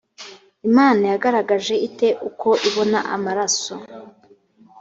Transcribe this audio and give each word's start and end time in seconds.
imana 0.69 1.03
yagaragaje 1.11 1.73
ite 1.87 2.07
uko 2.27 2.49
ibona 2.67 2.99
amaraso 3.15 3.73